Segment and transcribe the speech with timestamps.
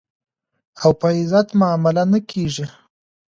[0.81, 2.65] او په عزت معامله نه کېږي.